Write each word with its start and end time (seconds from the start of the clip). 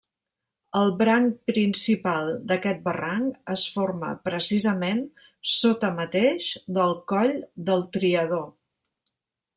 El 0.77 0.87
branc 1.01 1.35
principal 1.49 2.31
d'aquest 2.51 2.81
barranc 2.87 3.51
es 3.57 3.67
forma 3.75 4.09
precisament 4.29 5.05
sota 5.57 5.93
mateix 6.01 6.51
del 6.79 6.99
Coll 7.13 7.37
del 7.69 7.89
Triador. 7.99 8.47